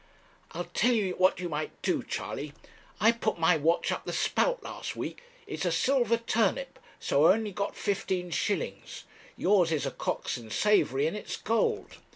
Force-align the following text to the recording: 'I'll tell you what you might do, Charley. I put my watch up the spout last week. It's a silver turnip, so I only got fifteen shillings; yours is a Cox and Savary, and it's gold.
'I'll 0.53 0.63
tell 0.73 0.93
you 0.93 1.11
what 1.19 1.39
you 1.39 1.47
might 1.47 1.79
do, 1.83 2.01
Charley. 2.01 2.53
I 2.99 3.11
put 3.11 3.37
my 3.37 3.55
watch 3.55 3.91
up 3.91 4.03
the 4.03 4.11
spout 4.11 4.63
last 4.63 4.95
week. 4.95 5.21
It's 5.45 5.63
a 5.63 5.71
silver 5.71 6.17
turnip, 6.17 6.79
so 6.99 7.25
I 7.27 7.33
only 7.33 7.51
got 7.51 7.75
fifteen 7.77 8.31
shillings; 8.31 9.03
yours 9.37 9.71
is 9.71 9.85
a 9.85 9.91
Cox 9.91 10.37
and 10.37 10.51
Savary, 10.51 11.05
and 11.05 11.15
it's 11.15 11.37
gold. 11.37 11.97